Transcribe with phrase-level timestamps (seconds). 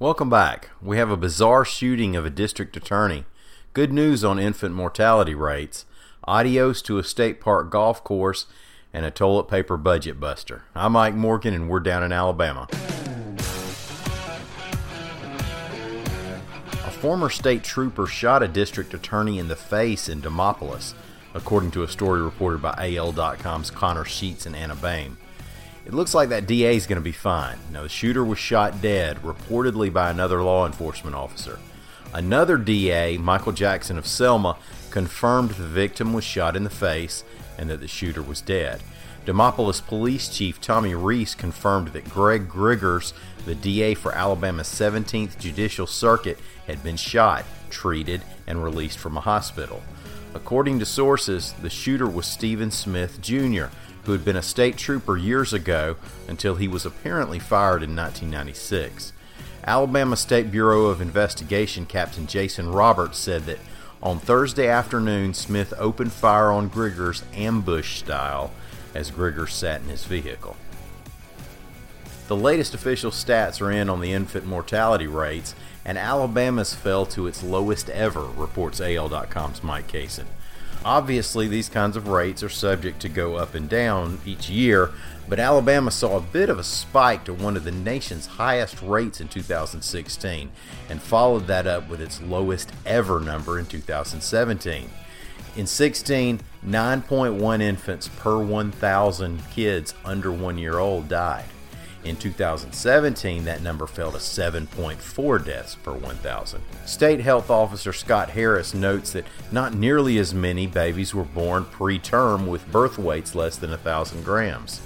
[0.00, 0.70] Welcome back.
[0.80, 3.26] We have a bizarre shooting of a district attorney,
[3.74, 5.84] good news on infant mortality rates,
[6.26, 8.46] adios to a state park golf course,
[8.94, 10.62] and a toilet paper budget buster.
[10.74, 12.66] I'm Mike Morgan, and we're down in Alabama.
[16.72, 20.94] A former state trooper shot a district attorney in the face in Demopolis,
[21.34, 25.18] according to a story reported by AL.com's Connor Sheets and Anna Beahm.
[25.86, 27.58] It looks like that DA is going to be fine.
[27.72, 31.58] Now, the shooter was shot dead, reportedly by another law enforcement officer.
[32.12, 34.56] Another DA, Michael Jackson of Selma,
[34.90, 37.24] confirmed the victim was shot in the face
[37.56, 38.82] and that the shooter was dead.
[39.26, 43.12] Demopolis Police Chief Tommy Reese confirmed that Greg Griggers,
[43.44, 49.20] the DA for Alabama's 17th Judicial Circuit, had been shot, treated, and released from a
[49.20, 49.82] hospital.
[50.34, 53.66] According to sources, the shooter was Stephen Smith Jr.,
[54.04, 55.96] who had been a state trooper years ago
[56.28, 59.12] until he was apparently fired in 1996.
[59.64, 63.58] Alabama State Bureau of Investigation Captain Jason Roberts said that
[64.02, 68.50] on Thursday afternoon, Smith opened fire on Griggers ambush style
[68.94, 70.56] as Griggers sat in his vehicle.
[72.28, 75.54] The latest official stats are in on the infant mortality rates,
[75.84, 80.26] and Alabama's fell to its lowest ever, reports AL.com's Mike Cason.
[80.84, 84.90] Obviously, these kinds of rates are subject to go up and down each year,
[85.28, 89.20] but Alabama saw a bit of a spike to one of the nation's highest rates
[89.20, 90.50] in 2016
[90.88, 94.88] and followed that up with its lowest ever number in 2017.
[95.56, 101.44] In 16, 9.1 infants per 1,000 kids under one year old died.
[102.02, 106.62] In 2017, that number fell to 7.4 deaths per 1,000.
[106.86, 112.46] State Health Officer Scott Harris notes that not nearly as many babies were born preterm
[112.46, 114.80] with birth weights less than 1,000 grams.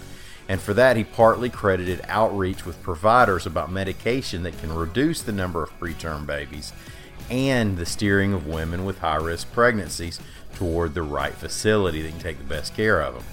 [0.49, 5.33] And for that, he partly credited outreach with providers about medication that can reduce the
[5.33, 6.73] number of preterm babies
[7.31, 10.21] and the steering of women with high risk pregnancies
[10.55, 13.25] toward the right facility that can take the best care of them.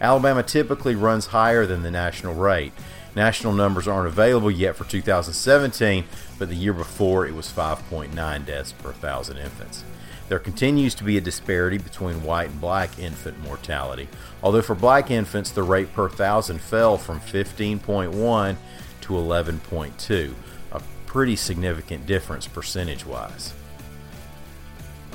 [0.00, 2.72] Alabama typically runs higher than the national rate.
[3.16, 6.04] National numbers aren't available yet for 2017,
[6.38, 9.84] but the year before it was 5.9 deaths per 1,000 infants.
[10.28, 14.08] There continues to be a disparity between white and black infant mortality,
[14.44, 18.56] although for black infants the rate per 1,000 fell from 15.1
[19.00, 20.34] to 11.2,
[20.70, 23.52] a pretty significant difference percentage wise.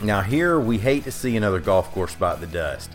[0.03, 2.91] Now, here we hate to see another golf course bite the dust.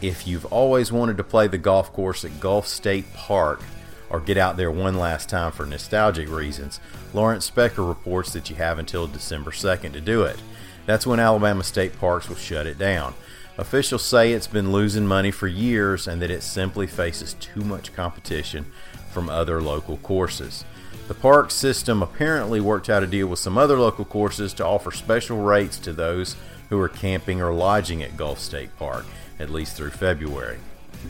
[0.00, 3.60] If you've always wanted to play the golf course at Gulf State Park,
[4.10, 6.80] or get out there one last time for nostalgic reasons,
[7.14, 10.40] Lawrence Specker reports that you have until December 2nd to do it.
[10.84, 13.14] That's when Alabama State Parks will shut it down.
[13.56, 17.92] Officials say it's been losing money for years and that it simply faces too much
[17.92, 18.66] competition
[19.10, 20.64] from other local courses.
[21.08, 24.90] The park system apparently worked out a deal with some other local courses to offer
[24.90, 26.36] special rates to those
[26.68, 29.04] who are camping or lodging at Gulf State Park,
[29.38, 30.58] at least through February.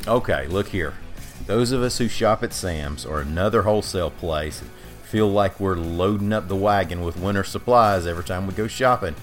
[0.09, 0.95] Okay, look here.
[1.47, 4.71] Those of us who shop at Sam's or another wholesale place and
[5.03, 9.17] feel like we're loading up the wagon with winter supplies every time we go shopping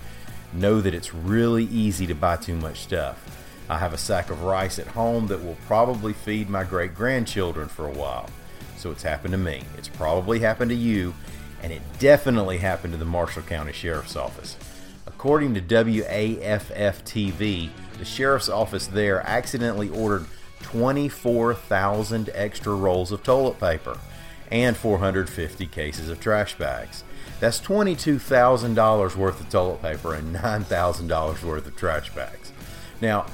[0.54, 3.24] know that it's really easy to buy too much stuff.
[3.70, 7.68] I have a sack of rice at home that will probably feed my great grandchildren
[7.68, 8.30] for a while.
[8.78, 9.64] So it's happened to me.
[9.78, 11.14] It's probably happened to you,
[11.62, 14.56] and it definitely happened to the Marshall County Sheriff's Office.
[15.06, 20.28] According to WAFF TV, the sheriff's office there accidentally ordered
[20.62, 23.98] 24,000 extra rolls of toilet paper
[24.52, 27.04] and 450 cases of trash bags.
[27.40, 32.52] That's $22,000 worth of toilet paper and $9,000 worth of trash bags.
[33.02, 33.28] Now,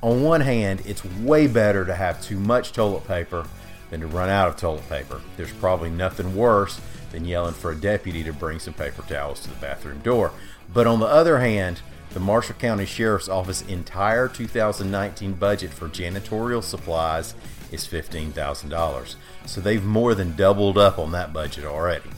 [0.00, 3.46] on one hand, it's way better to have too much toilet paper
[3.90, 5.20] than to run out of toilet paper.
[5.36, 6.80] There's probably nothing worse
[7.12, 10.32] than yelling for a deputy to bring some paper towels to the bathroom door.
[10.72, 11.80] But on the other hand,
[12.14, 17.34] the Marshall County Sheriff's Office entire 2019 budget for janitorial supplies
[17.72, 19.16] is $15,000.
[19.46, 22.08] So they've more than doubled up on that budget already.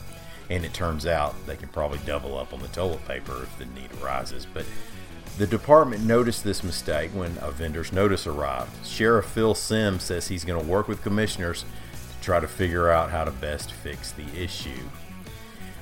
[0.50, 3.64] And it turns out they can probably double up on the toilet paper if the
[3.64, 4.46] need arises.
[4.52, 4.66] But
[5.38, 8.87] the department noticed this mistake when a vendor's notice arrived.
[8.87, 13.10] Sheriff Phil Sims says he's going to work with commissioners to try to figure out
[13.10, 14.90] how to best fix the issue.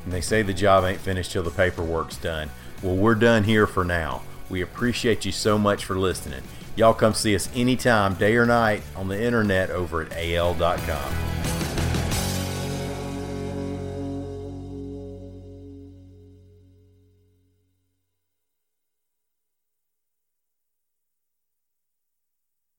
[0.05, 2.49] And they say the job ain't finished till the paperwork's done.
[2.82, 4.23] Well, we're done here for now.
[4.50, 6.43] We appreciate you so much for listening.
[6.76, 11.44] Y'all come see us anytime, day or night, on the internet over at al.com.